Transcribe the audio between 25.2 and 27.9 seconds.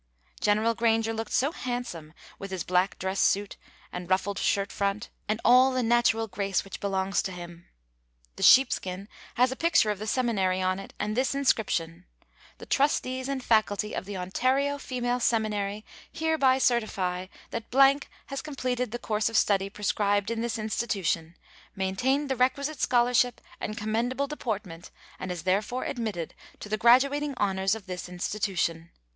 is therefore admitted to the graduating honors of